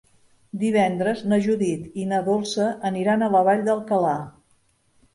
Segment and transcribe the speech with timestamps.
[0.63, 4.19] Divendres na Judit i na Dolça aniran a la Vall d'Alcalà.